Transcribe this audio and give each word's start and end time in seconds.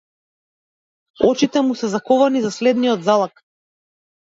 Очите 1.27 1.63
му 1.67 1.77
се 1.83 1.91
заковани 1.97 2.43
за 2.47 2.55
следниот 2.57 3.07
залак. 3.11 3.47